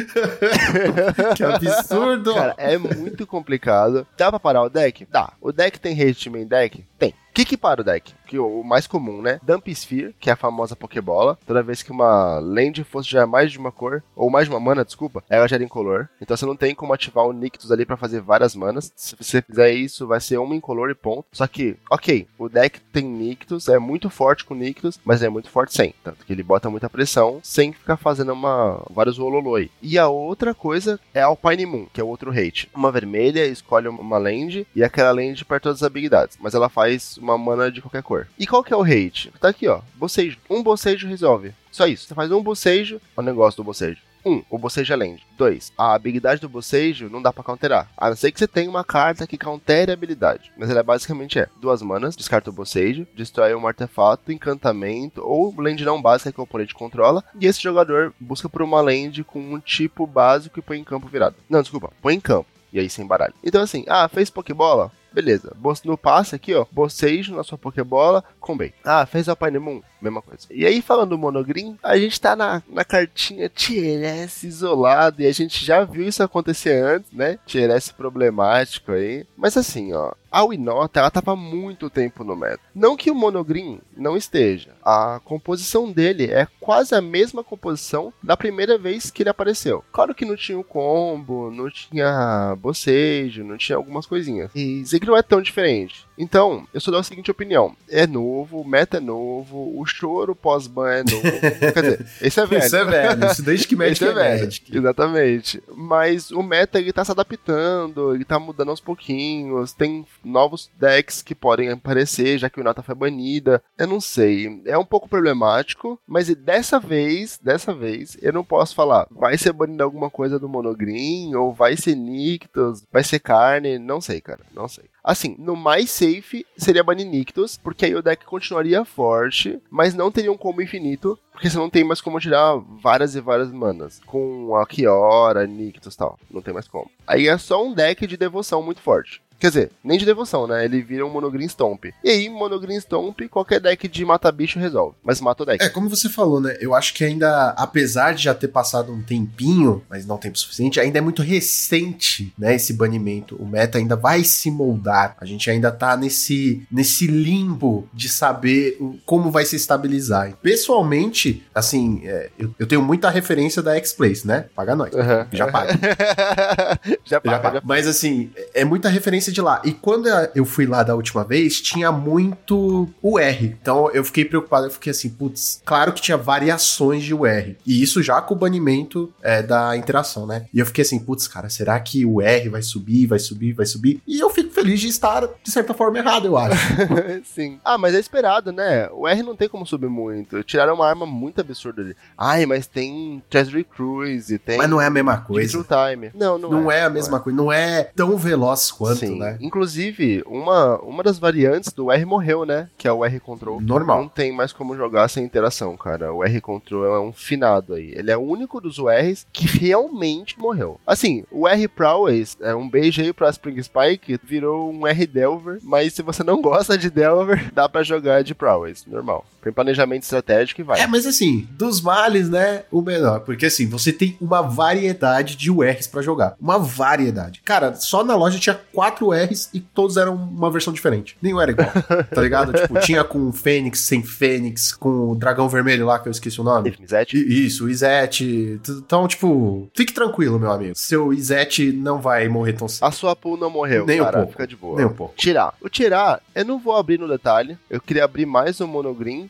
[1.38, 2.34] que absurdo.
[2.34, 4.06] Cara, é muito complicado.
[4.18, 5.08] Dá pra parar o deck?
[5.10, 5.32] Dá.
[5.40, 6.86] O deck tem hate main deck?
[7.00, 7.14] Tem.
[7.34, 8.14] O que para o deck?
[8.28, 9.40] Que o mais comum, né?
[9.42, 11.38] Dump Sphere, que é a famosa Pokébola.
[11.48, 14.60] Toda vez que uma land fosse já mais de uma cor, ou mais de uma
[14.60, 16.08] mana, desculpa, ela gera incolor.
[16.22, 18.94] Então você não tem como ativar o Nictus ali para fazer várias manas.
[18.96, 21.26] Se você fizer isso, vai ser uma incolor e ponto.
[21.32, 25.50] Só que, ok, o deck tem Nictus, é muito forte com Nictus, mas é muito
[25.50, 25.96] forte sem.
[26.04, 29.72] Tanto que ele bota muita pressão sem ficar fazendo uma vários ololô aí.
[29.82, 32.70] E a outra coisa é Alpine Moon, que é outro hate.
[32.76, 37.18] Uma vermelha escolhe uma land e aquela land perde todas as habilidades, mas ela faz
[37.24, 38.28] uma mana de qualquer cor.
[38.38, 39.32] E qual que é o hate?
[39.40, 39.82] Tá aqui, ó.
[39.96, 40.38] Bocejo.
[40.50, 41.54] Um bocejo resolve.
[41.72, 42.08] Só isso.
[42.08, 44.02] Você faz um bocejo, é o negócio do bocejo.
[44.26, 45.26] Um, o Bocejo é land.
[45.38, 47.90] Dois, a habilidade do Bocejo não dá pra counterar.
[47.98, 50.52] A não ser que você tenha uma carta que countere a habilidade.
[50.58, 55.84] Mas ela basicamente é duas manas, descarta o Bocejo, destrói um artefato, encantamento ou land
[55.84, 57.24] não básica que o oponente controla.
[57.40, 61.08] E esse jogador busca por uma land com um tipo básico e põe em campo
[61.08, 61.36] virado.
[61.50, 62.48] Não, desculpa, põe em campo.
[62.72, 63.34] E aí sem baralho.
[63.44, 64.92] Então assim, ah, fez Pokébola?
[65.14, 65.56] Beleza.
[65.86, 66.66] No passe aqui, ó.
[66.72, 68.74] Bocejo na sua Pokébola com bem.
[68.84, 69.82] Ah, fez Alpine Moon?
[70.02, 70.48] Mesma coisa.
[70.50, 75.22] E aí, falando do Monogreen, a gente tá na, na cartinha TRS isolado.
[75.22, 77.38] E a gente já viu isso acontecer antes, né?
[77.46, 79.26] TRS problemático aí.
[79.38, 80.14] Mas assim, ó.
[80.34, 82.60] A Winota, ela tava muito tempo no meta.
[82.74, 84.72] Não que o Monogreen não esteja.
[84.84, 89.84] A composição dele é quase a mesma composição da primeira vez que ele apareceu.
[89.92, 94.50] Claro que não tinha o combo, não tinha bocejo, não tinha algumas coisinhas.
[94.56, 96.08] E Zig não é tão diferente.
[96.18, 97.76] Então, eu só dou a seguinte opinião.
[97.88, 101.22] É novo, o meta é novo, o choro pós-ban é novo.
[101.74, 102.66] Quer dizer, esse é velho.
[102.66, 104.46] Isso é velho, isso desde que Magic Esse é é velho.
[104.46, 104.78] Magic.
[104.78, 105.64] Exatamente.
[105.76, 111.22] Mas o meta, ele tá se adaptando, ele tá mudando aos pouquinhos, tem novos decks
[111.22, 113.62] que podem aparecer, já que o Nata foi banida.
[113.78, 118.76] Eu não sei, é um pouco problemático, mas dessa vez, dessa vez, eu não posso
[118.76, 123.78] falar, vai ser banido alguma coisa do Monogreen, ou vai ser Nictus, vai ser carne,
[123.78, 124.86] não sei, cara, não sei.
[125.04, 130.10] Assim, no mais safe seria banir Nictus, porque aí o deck continuaria forte, mas não
[130.10, 134.00] teria um combo infinito, porque você não tem mais como tirar várias e várias manas.
[134.06, 136.18] Com a Kiora, Nictus e tal.
[136.32, 136.90] Não tem mais como.
[137.06, 139.22] Aí é só um deck de devoção muito forte.
[139.44, 140.64] Quer dizer, nem de devoção, né?
[140.64, 141.88] Ele vira um Monogreen Stomp.
[142.02, 144.96] E aí, Monogreen Stomp, qualquer deck de mata-bicho resolve.
[145.04, 145.62] Mas mata o deck.
[145.62, 146.56] É, como você falou, né?
[146.62, 150.80] Eu acho que ainda, apesar de já ter passado um tempinho, mas não tempo suficiente,
[150.80, 152.56] ainda é muito recente, né?
[152.56, 153.36] Esse banimento.
[153.36, 155.18] O meta ainda vai se moldar.
[155.20, 160.38] A gente ainda tá nesse, nesse limbo de saber como vai se estabilizar.
[160.42, 164.46] Pessoalmente, assim, é, eu, eu tenho muita referência da X-Place, né?
[164.56, 164.96] Paga nós.
[164.96, 165.28] Aham.
[165.34, 165.74] Já paga.
[167.04, 167.56] já Já paga, paga.
[167.56, 169.62] já Mas assim, é muita referência de lá.
[169.66, 173.44] E quando eu fui lá da última vez, tinha muito UR.
[173.44, 174.68] Então eu fiquei preocupado.
[174.68, 177.56] Eu fiquei assim, putz, claro que tinha variações de UR.
[177.66, 180.46] E isso já com o banimento é, da interação, né?
[180.54, 183.66] E eu fiquei assim, putz, cara, será que o R vai subir, vai subir, vai
[183.66, 184.02] subir?
[184.08, 186.58] E eu fico feliz de estar, de certa forma, errado, eu acho.
[187.26, 187.60] Sim.
[187.64, 188.90] Ah, mas é esperado, né?
[188.92, 190.44] O R não tem como subir muito.
[190.44, 191.96] Tiraram uma arma muito absurda ali.
[192.18, 194.58] Ai, mas tem Treasury Cruise, tem.
[194.58, 195.64] Mas não é a mesma coisa.
[195.64, 196.12] Time.
[196.16, 197.36] Não, não, Não, é, a não mesma coisa.
[197.36, 199.20] Não é tão veloz quanto, Sim.
[199.20, 199.38] né?
[199.40, 202.70] Inclusive, uma, uma das variantes do R morreu, né?
[202.78, 203.60] Que é o R Control.
[203.62, 204.02] Normal.
[204.02, 206.14] Não tem mais como jogar sem interação, cara.
[206.14, 207.92] O R Control é um finado aí.
[207.96, 210.80] Ele é o único dos URs que realmente morreu.
[210.86, 215.60] Assim, o R Prowess é um beijo aí pra Spring Spike, virou um R Delver,
[215.64, 219.26] mas se você não gosta de Delver, dá pra jogar de Prowess, normal.
[219.44, 220.80] Tem planejamento estratégico e vai.
[220.80, 223.20] É, mas assim, dos males, né, o menor.
[223.22, 226.36] Porque assim, você tem uma variedade de URs pra jogar.
[226.40, 227.42] Uma variedade.
[227.44, 231.18] Cara, só na loja tinha quatro URs e todos eram uma versão diferente.
[231.22, 231.70] Nenhum era igual,
[232.14, 232.54] tá ligado?
[232.64, 236.44] Tipo, tinha com Fênix, sem Fênix, com o dragão vermelho lá, que eu esqueci o
[236.44, 236.70] nome.
[236.70, 237.18] Ifmizet?
[237.18, 238.60] I- Isso, o Izete.
[238.70, 240.74] Então, tipo, fique tranquilo, meu amigo.
[240.76, 242.84] Seu Izete não vai morrer tão cedo.
[242.86, 244.18] A sua pool não morreu, Nem um cara.
[244.20, 244.32] pouco.
[244.34, 244.78] Fica de boa.
[244.78, 245.14] Nem um pouco.
[245.18, 245.54] Tirar.
[245.62, 247.58] O tirar, eu não vou abrir no detalhe.
[247.70, 249.30] Eu queria abrir mais o Monogreen,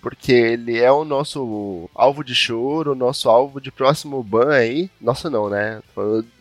[0.00, 4.90] porque ele é o nosso alvo de choro, o nosso alvo de próximo ban aí.
[5.00, 5.80] Nossa, não, né?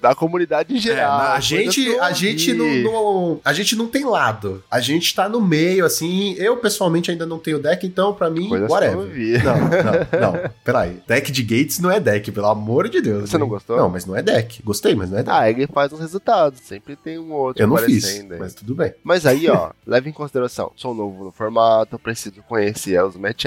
[0.01, 1.17] Da comunidade em É, geral.
[1.17, 4.63] na- a gente, a gente não, a gente não tem lado.
[4.69, 6.33] A gente tá no meio, assim.
[6.37, 9.07] Eu, pessoalmente, ainda não tenho deck, então, pra mim, eu whatever.
[9.43, 10.49] Não, não, não.
[10.63, 10.99] Peraí.
[11.07, 13.29] Deck de Gates não é deck, pelo amor de Deus.
[13.29, 13.77] Você não gostou?
[13.77, 14.61] Não, mas não é deck.
[14.63, 15.35] Gostei, mas não é deck.
[15.35, 16.59] Ah, ele faz os resultados.
[16.61, 18.93] Sempre tem um outro eu não fiz, mas tudo bem.
[19.03, 23.46] Mas aí, ó, leve em consideração, sou novo no formato, preciso conhecer os matchups,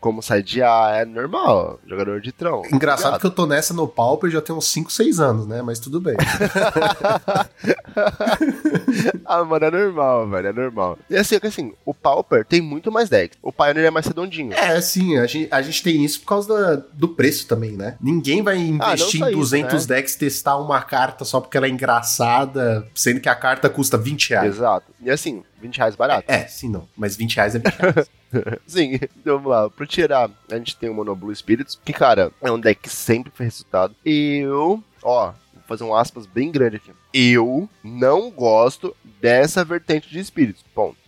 [0.00, 2.62] como sai de A, é normal, jogador de Tron.
[2.72, 5.62] Engraçado que eu tô nessa no Pauper já tem uns 5, 6 anos, né?
[5.62, 6.16] Mas tudo bem.
[9.24, 10.98] ah, mano, é normal, velho, é normal.
[11.10, 13.38] E assim, é assim, o Pauper tem muito mais decks.
[13.42, 14.52] O Pioneer é mais redondinho.
[14.52, 17.96] É, sim, a gente, a gente tem isso por causa da- do preço também, né?
[18.00, 19.96] Ninguém vai investir Ah, em só 200 isso, né?
[19.96, 24.30] decks testar uma carta só porque ela é engraçada, sendo que a carta custa 20
[24.30, 24.54] reais.
[24.56, 24.86] Exato.
[25.00, 26.24] E assim, 20 reais barato.
[26.30, 26.88] É, sim, não.
[26.96, 28.10] Mas 20 reais é 20 reais.
[28.66, 29.70] Sim, então vamos lá.
[29.70, 32.90] Pro tirar, a gente tem o Mono Blue Spirits, que, cara, é um deck que
[32.90, 33.94] sempre fez resultado.
[34.04, 36.92] Eu, ó, vou fazer um aspas bem grande aqui.
[37.12, 40.64] Eu não gosto dessa vertente de espíritos.
[40.74, 41.07] Ponto.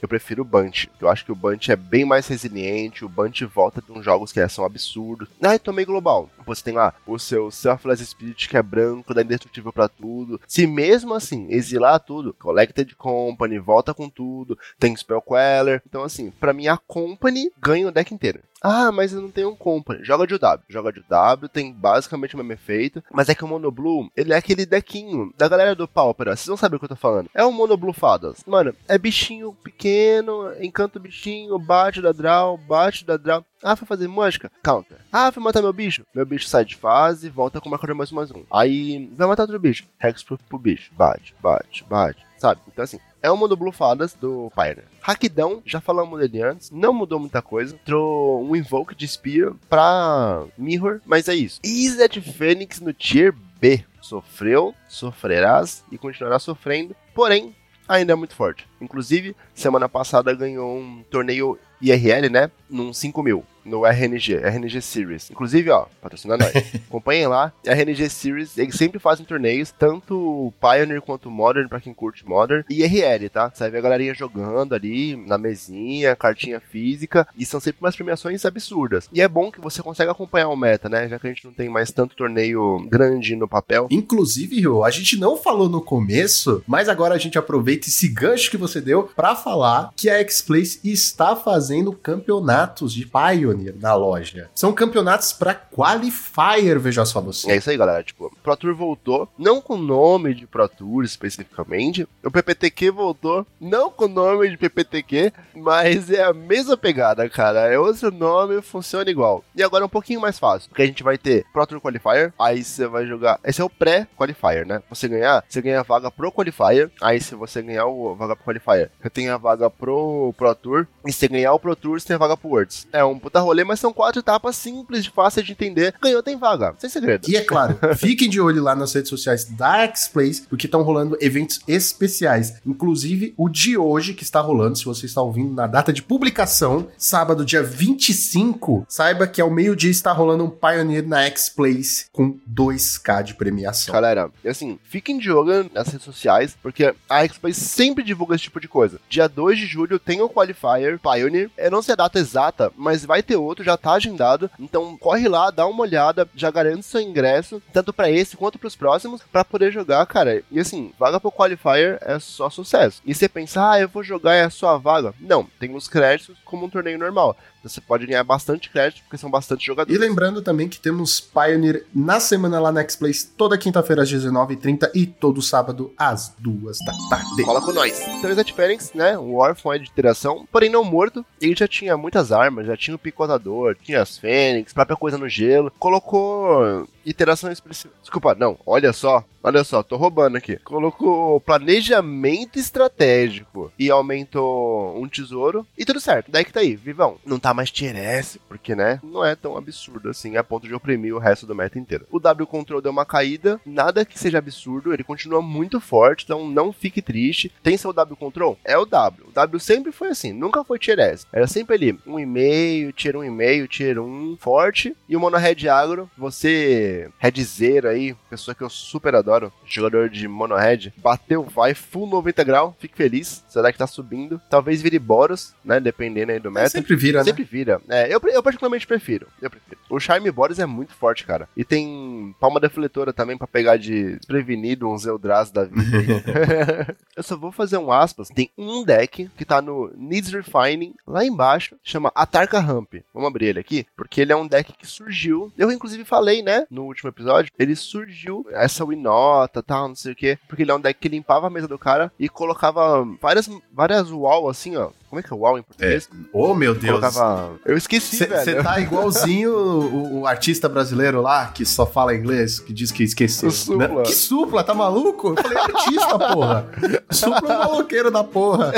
[0.00, 0.90] Eu prefiro o Bunch.
[1.00, 3.04] Eu acho que o Bunch é bem mais resiliente.
[3.04, 5.28] O Bunch volta de uns jogos que são absurdos.
[5.42, 6.30] Ah, eu tomei global.
[6.46, 10.40] Você tem lá o seu Selfless Spirit, que é branco, dá indestrutível pra tudo.
[10.46, 15.82] Se mesmo assim exilar tudo, Collected Company, volta com tudo, tem Spell Queller.
[15.86, 18.40] Então, assim, pra mim a Company ganha o deck inteiro.
[18.62, 20.04] Ah, mas eu não tenho um Company.
[20.04, 20.64] Joga de W.
[20.68, 23.02] Joga de W, tem basicamente o mesmo efeito.
[23.12, 26.36] Mas é que o Mono Blue, ele é aquele deckinho da galera do Paupera.
[26.36, 27.30] Vocês não sabem o que eu tô falando.
[27.34, 28.42] É o Mono Blue Fadas.
[28.46, 33.44] Mano, é bichinho pequeno, encanta o bichinho, bate da draw, bate da draw.
[33.62, 34.50] Ah, foi fazer mágica?
[34.62, 34.98] Counter.
[35.12, 36.04] Ah, foi matar meu bicho?
[36.14, 38.44] Meu bicho sai de fase, volta com uma cor mais mais um.
[38.50, 39.86] Aí, vai matar outro bicho.
[40.02, 40.90] Hexproof pro bicho.
[40.94, 42.29] Bate, bate, bate.
[42.40, 42.58] Sabe?
[42.66, 44.86] Então assim, é uma do Blue Fadas do Pioneer.
[45.02, 47.74] Raquidão, já falamos dele antes, não mudou muita coisa.
[47.74, 51.60] Entrou um Invoke de Spear pra Mirror, mas é isso.
[51.62, 53.84] Izzet Fênix no Tier B.
[54.00, 57.54] Sofreu, sofrerás e continuará sofrendo, porém
[57.86, 58.66] ainda é muito forte.
[58.80, 62.50] Inclusive, semana passada ganhou um torneio IRL, né?
[62.70, 65.30] Num 5 mil no RNG, RNG Series.
[65.30, 66.52] Inclusive, ó, patrocina nós.
[66.88, 67.52] Acompanhem lá.
[67.64, 72.84] RNG Series, eles sempre fazem torneios, tanto Pioneer quanto Modern, pra quem curte Modern, e
[72.84, 73.50] RL, tá?
[73.52, 77.96] Você vai ver a galerinha jogando ali na mesinha, cartinha física, e são sempre umas
[77.96, 79.08] premiações absurdas.
[79.12, 81.08] E é bom que você consegue acompanhar o meta, né?
[81.08, 83.88] Já que a gente não tem mais tanto torneio grande no papel.
[83.90, 88.50] Inclusive, Rio, a gente não falou no começo, mas agora a gente aproveita esse gancho
[88.50, 93.49] que você deu para falar que a X-Place está fazendo campeonatos de Pioneer
[93.80, 94.50] na loja.
[94.54, 97.50] São campeonatos para qualifier, veja só você.
[97.50, 98.02] É isso aí, galera.
[98.02, 102.06] Tipo, Pro Tour voltou, não com o nome de Pro Tour especificamente.
[102.24, 107.72] O PPTQ voltou, não com o nome de PPTQ, mas é a mesma pegada, cara.
[107.72, 109.44] É outro nome, funciona igual.
[109.54, 112.32] E agora é um pouquinho mais fácil, porque a gente vai ter Pro Tour Qualifier,
[112.38, 113.38] aí você vai jogar.
[113.44, 114.82] Esse é o pré-qualifier, né?
[114.88, 118.44] Você ganhar, você ganha a vaga pro Qualifier, aí se você ganhar o vaga pro
[118.44, 122.08] Qualifier, você tem a vaga pro Pro Tour, e se ganhar o Pro Tour, você
[122.08, 122.86] tem a vaga pro Worlds.
[122.92, 125.94] É um puta rolê, mas são quatro etapas simples, fáceis de entender.
[126.00, 126.74] Ganhou, tem vaga.
[126.78, 127.28] Sem segredo.
[127.28, 131.16] E é claro, fiquem de olho lá nas redes sociais da X-Plays, porque estão rolando
[131.20, 132.54] eventos especiais.
[132.66, 136.88] Inclusive o de hoje, que está rolando, se você está ouvindo na data de publicação,
[136.96, 143.22] sábado, dia 25, saiba que ao meio-dia está rolando um Pioneer na X-Plays com 2K
[143.22, 143.92] de premiação.
[143.92, 148.60] Galera, assim, fiquem de olho nas redes sociais, porque a X-Plays sempre divulga esse tipo
[148.60, 149.00] de coisa.
[149.08, 151.50] Dia 2 de julho tem o Qualifier Pioneer.
[151.56, 154.50] Eu não sei a data exata, mas vai ter outro, já tá agendado.
[154.58, 158.68] Então corre lá, dá uma olhada, já garante seu ingresso, tanto para esse quanto para
[158.68, 160.42] os próximos, para poder jogar, cara.
[160.50, 163.02] E assim, vaga pro Qualifier é só sucesso.
[163.04, 165.14] E você pensa, ah, eu vou jogar é a sua vaga.
[165.20, 167.36] Não, tem os créditos como um torneio normal.
[167.62, 169.94] Você pode ganhar bastante crédito, porque são bastante jogadores.
[169.94, 174.90] E lembrando também que temos Pioneer na semana lá na X-Place, toda quinta-feira às 19h30
[174.94, 177.42] e todo sábado às 2 da tarde.
[177.44, 178.00] Cola com nós.
[178.00, 179.18] Então, Exat Phoenix, né?
[179.18, 181.24] O Orphan é de interação, porém não morto.
[181.40, 185.28] Ele já tinha muitas armas, já tinha o picotador, tinha as Fênix, própria coisa no
[185.28, 185.72] gelo.
[185.78, 187.94] Colocou iteração expressiva.
[188.00, 189.24] Desculpa, não, olha só.
[189.42, 190.58] Olha só, tô roubando aqui.
[190.58, 196.30] Colocou planejamento estratégico e aumentou um tesouro e tudo certo.
[196.30, 197.16] Daí que tá aí, vivão.
[197.24, 200.74] Não tá mais tier S, porque, né, não é tão absurdo assim a ponto de
[200.74, 202.06] oprimir o resto do meta inteiro.
[202.10, 206.46] O W Control deu uma caída, nada que seja absurdo, ele continua muito forte, então
[206.46, 207.50] não fique triste.
[207.62, 208.58] Tem seu W Control?
[208.62, 209.28] É o W.
[209.28, 211.26] O W sempre foi assim, nunca foi tier S.
[211.32, 214.94] Era sempre ali, 1,5, tier 1,5, tier 1, forte.
[215.08, 220.26] E o Mono Red Agro, você, Redzero aí, pessoa que eu super adoro, jogador de
[220.28, 224.40] Mono Red, bateu, vai, full 90 grau, fique feliz, será que tá subindo.
[224.48, 226.66] Talvez vire Boros, né, dependendo aí do meta.
[226.66, 227.48] É, sempre vira, Sempre né?
[227.50, 227.80] vira.
[227.88, 229.80] É, eu, eu particularmente prefiro, eu prefiro.
[229.88, 231.48] O Charme Boros é muito forte, cara.
[231.56, 236.96] E tem palma defletora também pra pegar de prevenido uns Eldrazi da vida.
[237.16, 238.28] eu só vou fazer um aspas.
[238.28, 242.94] Tem um deck que tá no Needs Refining, lá embaixo, chama Atarka Ramp.
[243.12, 245.52] Vamos abrir ele aqui, porque ele é um deck que surgiu.
[245.58, 250.16] Eu inclusive falei, né, no último episódio, ele surgiu, essa Winota, tal, não sei o
[250.16, 253.48] que, porque ele é um deck que limpava a mesa do cara e colocava várias,
[253.72, 256.08] várias wall assim, ó, como é que é o WoW em português?
[256.08, 256.16] É.
[256.32, 257.00] Oh, meu Deus.
[257.00, 257.58] Colocava...
[257.66, 258.44] Eu esqueci, cê, velho.
[258.44, 263.02] Você tá igualzinho o, o, artista brasileiro lá, que só fala inglês, que diz que
[263.02, 263.48] esqueceu.
[263.48, 263.88] O supla.
[263.88, 264.62] Não, que supla?
[264.62, 265.34] Tá maluco?
[265.36, 266.70] Eu falei artista, porra.
[267.10, 268.72] supla é um maloqueiro da porra.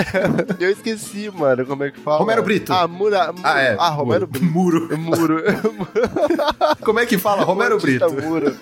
[0.58, 2.16] Eu esqueci, mano, como é que fala?
[2.16, 2.72] Romero Brito.
[2.72, 2.88] Ah.
[2.88, 3.34] Mura...
[3.42, 3.76] Ah, é.
[3.78, 4.46] Ah, Romero Brito.
[4.46, 4.88] Muro.
[4.98, 5.42] Muro.
[6.82, 7.44] como é que fala?
[7.44, 8.10] Romero Brito.
[8.10, 8.56] Muro.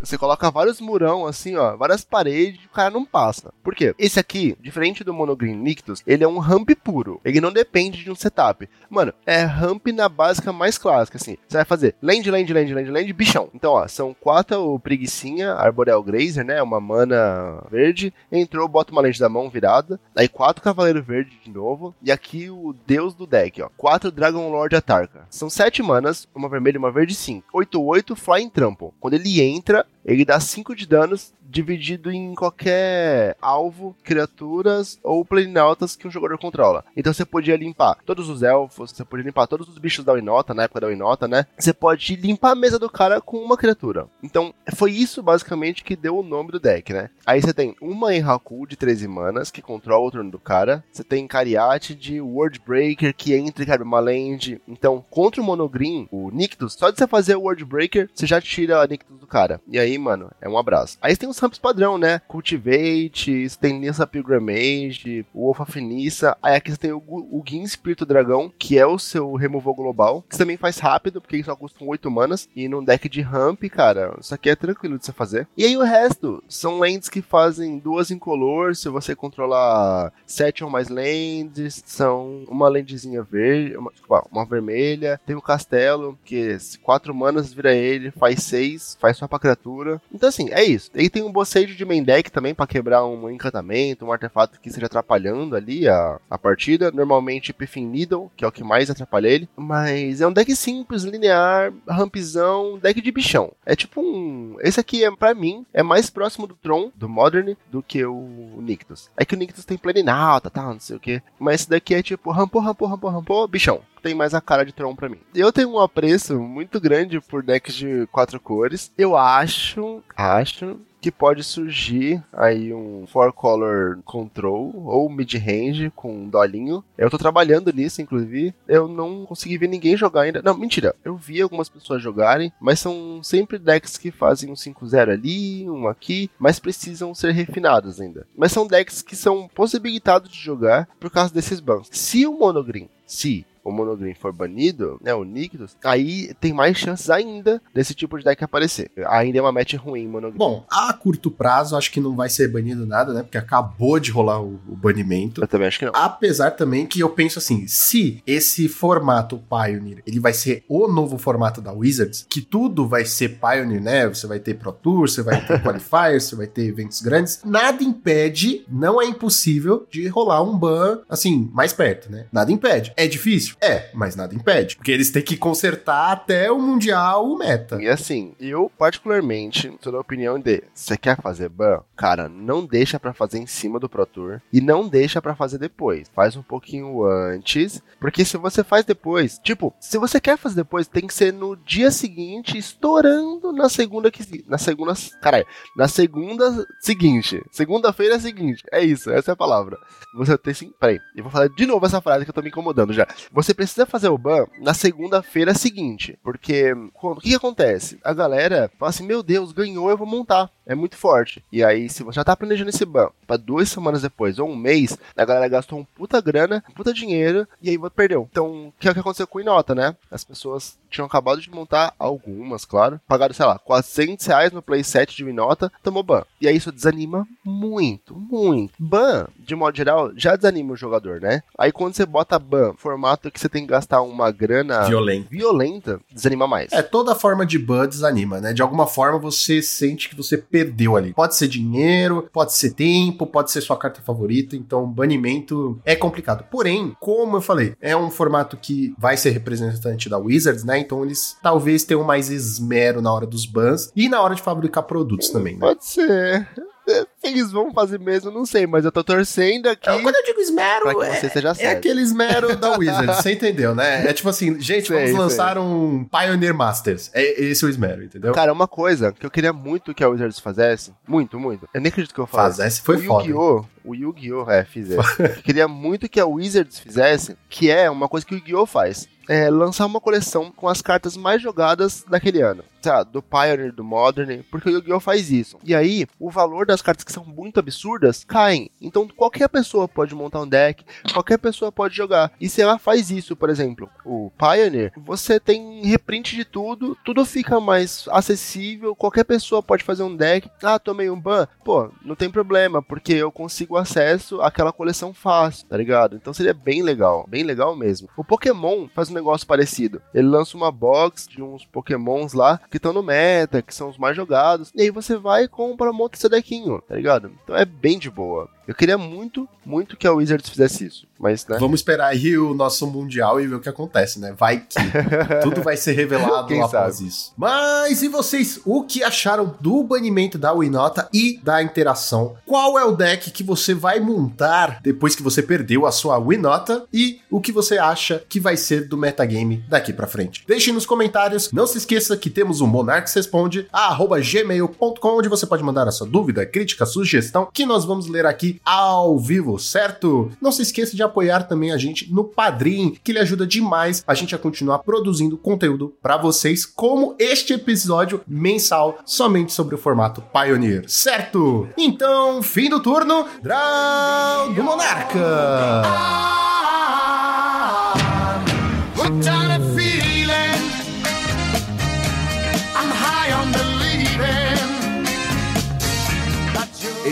[0.00, 3.52] Você coloca vários murão, assim, ó, várias paredes, o cara não passa.
[3.62, 3.94] Por quê?
[3.98, 7.20] Esse aqui, diferente do Monogreen Nictus, ele é um ramp puro.
[7.24, 8.68] Ele não depende de um setup.
[8.90, 11.38] Mano, é ramp na básica mais clássica, assim.
[11.48, 13.48] Você vai fazer land, land, land, land, land, bichão.
[13.54, 16.62] Então, ó, são quatro preguiçinha, Arboreal Grazer, né?
[16.62, 18.12] Uma mana verde.
[18.30, 19.98] Entrou, bota uma land da mão virada.
[20.14, 21.94] Aí quatro Cavaleiro Verde de novo.
[22.02, 23.68] E aqui o deus do deck, ó.
[23.76, 25.26] Quatro Dragon Lord Atarca.
[25.30, 27.42] São sete manas, uma vermelha e uma verde, sim.
[27.54, 28.90] 8-8 Flying Trample.
[29.00, 35.94] Quando ele entra, ele dá 5 de danos dividido em qualquer alvo, criaturas ou planinautas
[35.94, 36.84] que um jogador controla.
[36.96, 40.54] Então você podia limpar todos os elfos, você podia limpar todos os bichos da Winota,
[40.54, 41.46] na época da Winota, né?
[41.58, 44.08] Você pode limpar a mesa do cara com uma criatura.
[44.22, 47.10] Então foi isso basicamente que deu o nome do deck, né?
[47.26, 50.82] Aí você tem uma Enhaku de 13 manas que controla o turno do cara.
[50.90, 54.60] Você tem Cariate de Wordbreaker que entra e cabe uma land.
[54.66, 58.80] Então, contra o Monogreen, o Nictus, só de você fazer o Wordbreaker, você já tira
[58.80, 59.60] a Nictus do cara.
[59.68, 60.96] E aí, mano, é um abraço.
[61.00, 62.20] Aí tem os ramps padrão, né?
[62.28, 66.36] Cultivate, você tem Nissa Pilgrimage, Wolf of Nissa.
[66.42, 70.24] Aí aqui você tem o, o Gin Espírito Dragão, que é o seu removal global.
[70.28, 72.48] Que você também faz rápido, porque ele só custa 8 manas.
[72.54, 75.48] E num deck de ramp, cara, isso aqui é tranquilo de você fazer.
[75.56, 80.70] E aí o resto são lands que fazem duas incolor, se você controlar 7 ou
[80.70, 81.82] mais lands.
[81.84, 83.92] São uma landzinha verde, uma,
[84.30, 85.20] uma vermelha.
[85.26, 90.00] Tem o castelo, que 4 manas vira ele, faz 6, faz só pra criatura.
[90.12, 90.90] Então assim, é isso.
[90.94, 94.68] Ele tem um Bossage de main deck também para quebrar um encantamento, um artefato que
[94.68, 96.90] esteja atrapalhando ali a, a partida.
[96.90, 99.48] Normalmente Piffin Needle, que é o que mais atrapalha ele.
[99.56, 103.52] Mas é um deck simples, linear, rampzão, deck de bichão.
[103.64, 104.56] É tipo um.
[104.60, 108.58] Esse aqui é, para mim, é mais próximo do Tron, do Modern, do que o
[108.60, 109.10] Nictus.
[109.16, 111.22] É que o Nictus tem alta, tá, não sei o que.
[111.38, 114.72] Mas esse daqui é tipo rampou, rampou, rampou, rampou, bichão tem mais a cara de
[114.72, 115.20] Tron para mim.
[115.34, 118.92] Eu tenho um apreço muito grande por decks de quatro cores.
[118.98, 126.14] Eu acho, acho que pode surgir aí um four color control ou mid range com
[126.14, 126.84] um dolinho.
[126.96, 128.54] Eu tô trabalhando nisso, inclusive.
[128.68, 130.40] Eu não consegui ver ninguém jogar ainda.
[130.40, 130.94] Não, mentira.
[131.04, 135.88] Eu vi algumas pessoas jogarem, mas são sempre decks que fazem um 5-0 ali, um
[135.88, 138.24] aqui, mas precisam ser refinados ainda.
[138.36, 141.88] Mas são decks que são possibilitados de jogar por causa desses bans.
[141.90, 147.10] Se o Monogreen, se o Monogreen for banido, né, o Nictus, aí tem mais chances
[147.10, 148.90] ainda desse tipo de deck aparecer.
[149.08, 150.38] Ainda é uma match ruim, Monogreen.
[150.38, 154.10] Bom, a curto prazo, acho que não vai ser banido nada, né, porque acabou de
[154.10, 155.42] rolar o, o banimento.
[155.42, 155.92] Eu também acho que não.
[155.94, 161.18] Apesar também que eu penso assim, se esse formato Pioneer, ele vai ser o novo
[161.18, 165.22] formato da Wizards, que tudo vai ser Pioneer, né, você vai ter Pro Tour, você
[165.22, 170.42] vai ter Qualifiers, você vai ter eventos grandes, nada impede, não é impossível de rolar
[170.42, 172.26] um ban, assim, mais perto, né?
[172.32, 172.92] Nada impede.
[172.96, 173.51] É difícil?
[173.52, 173.74] Difícil?
[173.74, 174.76] É, mas nada impede.
[174.76, 177.80] Porque eles têm que consertar até o Mundial o meta.
[177.80, 181.80] E assim, eu particularmente sou da opinião de, você quer fazer ban?
[181.96, 185.58] Cara, não deixa para fazer em cima do Pro Tour e não deixa para fazer
[185.58, 186.10] depois.
[186.14, 190.88] Faz um pouquinho antes, porque se você faz depois, tipo, se você quer fazer depois,
[190.88, 196.66] tem que ser no dia seguinte, estourando na segunda que na segunda, caralho, na segunda
[196.80, 198.62] seguinte, segunda-feira seguinte.
[198.70, 199.78] É isso, essa é a palavra.
[200.14, 202.48] Você tem sim, peraí, eu vou falar de novo essa frase que eu tô me
[202.48, 203.06] incomodando já.
[203.32, 206.18] Você precisa fazer o ban na segunda-feira seguinte.
[206.22, 207.98] Porque o que, que, acontece?
[208.04, 210.50] A galera fala assim: Meu Deus, ganhou, eu vou montar.
[210.64, 211.44] É muito forte.
[211.50, 214.56] E aí, se você já tá planejando esse ban pra duas semanas depois ou um
[214.56, 218.28] mês, a galera gastou um puta grana, um puta dinheiro e aí perdeu.
[218.30, 219.96] Então, que é o que aconteceu com o Inota, né?
[220.10, 223.00] As pessoas tinham acabado de montar algumas, claro.
[223.08, 226.24] Pagaram, sei lá, 400 reais no playset de Inota, tomou ban.
[226.40, 228.74] E aí isso desanima muito, muito.
[228.78, 231.42] Ban, de modo geral, já desanima o jogador, né?
[231.56, 236.00] Aí quando você bota ban, formato que você tem que gastar uma grana violenta, violenta
[236.10, 236.72] desanima mais.
[236.72, 238.52] É, toda forma de ban desanima, né?
[238.52, 241.12] De alguma forma você sente que você perdeu ali.
[241.12, 246.44] Pode ser dinheiro, pode ser tempo, pode ser sua carta favorita, então banimento é complicado.
[246.50, 250.81] Porém, como eu falei, é um formato que vai ser representante da Wizards, né?
[250.82, 254.82] Então eles talvez tenham mais esmero na hora dos bans e na hora de fabricar
[254.84, 255.60] produtos também, né?
[255.60, 256.48] Pode ser.
[256.86, 259.88] Se eles vão fazer mesmo, não sei, mas eu tô torcendo aqui.
[259.88, 263.74] Então, quando eu digo esmero, pra que é, é aquele esmero da Wizards, você entendeu,
[263.74, 264.04] né?
[264.04, 265.62] É tipo assim, gente, sei, vamos lançar sei.
[265.62, 267.10] um Pioneer Masters.
[267.14, 268.32] É esse o esmero, entendeu?
[268.32, 271.68] Cara, uma coisa que eu queria muito que a Wizards fizesse, muito, muito.
[271.72, 272.56] Eu nem acredito que eu faça.
[272.56, 273.28] Fazesse foi o foda.
[273.28, 273.64] Yu-Gi-Oh!
[273.84, 274.50] O Yu-Gi-Oh!
[274.50, 275.28] é, fizesse.
[275.42, 278.66] queria muito que a Wizards fizesse, que é uma coisa que o Yu-Gi-Oh!
[278.66, 279.08] faz.
[279.28, 283.84] É, lançar uma coleção com as cartas mais jogadas daquele ano tá, do Pioneer, do
[283.84, 285.00] Modern, porque o Yu-Gi-Oh!
[285.00, 285.58] faz isso.
[285.64, 288.70] E aí, o valor das cartas que são muito absurdas caem.
[288.80, 292.32] Então, qualquer pessoa pode montar um deck, qualquer pessoa pode jogar.
[292.40, 297.24] E se ela faz isso, por exemplo, o Pioneer, você tem reprint de tudo, tudo
[297.24, 300.50] fica mais acessível, qualquer pessoa pode fazer um deck.
[300.62, 301.46] Ah, tomei um ban.
[301.64, 306.16] Pô, não tem problema, porque eu consigo consigo acesso àquela coleção fácil, tá ligado?
[306.16, 308.08] Então seria bem legal, bem legal mesmo.
[308.16, 310.02] O Pokémon faz um negócio parecido.
[310.14, 313.98] Ele lança uma box de uns Pokémons lá que estão no meta, que são os
[313.98, 317.32] mais jogados, e aí você vai e compra, monta seu deckinho, tá ligado?
[317.42, 318.48] Então é bem de boa.
[318.72, 321.06] Eu queria muito, muito que a Wizards fizesse isso.
[321.20, 321.58] Mas, né?
[321.60, 324.34] Vamos esperar aí o nosso Mundial e ver o que acontece, né?
[324.36, 324.74] Vai que
[325.44, 327.06] tudo vai ser revelado Quem após sabe?
[327.06, 327.32] isso.
[327.36, 328.60] Mas e vocês?
[328.64, 332.34] O que acharam do banimento da Winota e da interação?
[332.46, 336.86] Qual é o deck que você vai montar depois que você perdeu a sua Winota?
[336.90, 340.42] E o que você acha que vai ser do metagame daqui pra frente?
[340.48, 341.52] Deixe nos comentários.
[341.52, 346.06] Não se esqueça que temos o Monarques Responde, gmail.com, onde você pode mandar a sua
[346.06, 350.30] dúvida, crítica, sugestão, que nós vamos ler aqui ao vivo, certo?
[350.40, 354.14] Não se esqueça de apoiar também a gente no Padrim, que ele ajuda demais a
[354.14, 360.22] gente a continuar produzindo conteúdo para vocês, como este episódio mensal somente sobre o formato
[360.32, 361.68] Pioneer, certo?
[361.76, 366.51] Então, fim do turno, Draw do Monarca!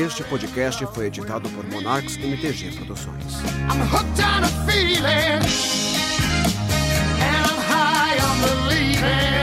[0.01, 3.42] Este podcast foi editado por Monax MTG Produções.
[3.68, 5.42] I'm hooked on a feeling,
[7.20, 9.39] and I'm high on believing.